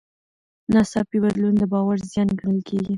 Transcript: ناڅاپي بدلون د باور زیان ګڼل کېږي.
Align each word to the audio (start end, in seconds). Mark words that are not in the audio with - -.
ناڅاپي 0.73 1.17
بدلون 1.23 1.53
د 1.57 1.63
باور 1.71 1.97
زیان 2.11 2.29
ګڼل 2.39 2.59
کېږي. 2.69 2.89